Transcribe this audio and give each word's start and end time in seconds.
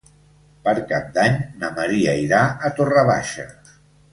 Per 0.67 0.73
Cap 0.91 1.11
d'Any 1.17 1.35
na 1.65 1.69
Maria 1.81 2.15
irà 2.23 2.41
a 2.49 2.73
Torre 2.81 3.05
Baixa. 3.11 3.49